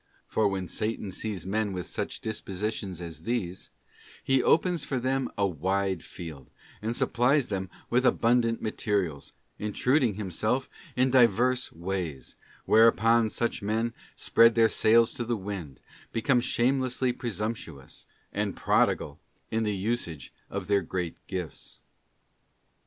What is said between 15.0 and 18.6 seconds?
to the wind, become shamelessly presumptuous, and